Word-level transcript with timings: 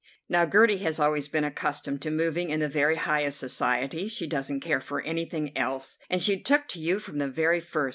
Now 0.27 0.47
Gertie 0.47 0.79
has 0.79 0.99
always 0.99 1.27
been 1.27 1.43
accustomed 1.43 2.01
to 2.01 2.09
moving 2.09 2.49
in 2.49 2.59
the 2.59 2.67
very 2.67 2.95
highest 2.95 3.37
society. 3.37 4.07
She 4.07 4.25
doesn't 4.25 4.61
care 4.61 4.81
for 4.81 5.01
anything 5.01 5.55
else, 5.55 5.99
and 6.09 6.19
she 6.19 6.41
took 6.41 6.67
to 6.69 6.79
you 6.79 6.97
from 6.97 7.19
the 7.19 7.29
very 7.29 7.59
first. 7.59 7.89